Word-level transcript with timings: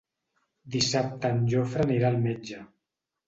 Dissabte 0.75 1.29
en 1.35 1.45
Jofre 1.53 1.85
anirà 1.87 2.09
al 2.09 2.19
metge. 2.25 2.63